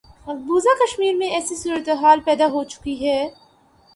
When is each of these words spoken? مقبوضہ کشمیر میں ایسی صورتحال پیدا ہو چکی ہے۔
مقبوضہ 0.27 0.69
کشمیر 0.79 1.13
میں 1.15 1.27
ایسی 1.29 1.55
صورتحال 1.55 2.19
پیدا 2.25 2.47
ہو 2.51 2.63
چکی 2.63 2.95
ہے۔ 3.05 3.19